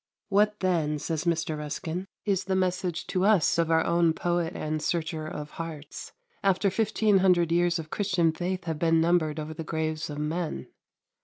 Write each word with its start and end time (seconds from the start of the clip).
"What 0.29 0.61
then," 0.61 0.97
says 0.97 1.25
Mr. 1.25 1.55
Ruskin, 1.59 2.07
"is 2.25 2.45
the 2.45 2.55
message 2.55 3.05
to 3.05 3.23
us 3.23 3.59
of 3.59 3.69
our 3.69 3.83
own 3.85 4.13
poet 4.13 4.53
and 4.55 4.81
searcher 4.81 5.27
of 5.27 5.51
hearts, 5.51 6.11
after 6.41 6.71
fifteen 6.71 7.19
hundred 7.19 7.51
years 7.51 7.77
of 7.77 7.91
Christian 7.91 8.31
faith 8.31 8.63
have 8.63 8.79
been 8.79 8.99
numbered 8.99 9.39
over 9.39 9.53
the 9.53 9.63
graves 9.63 10.09
of 10.09 10.17
men? 10.17 10.69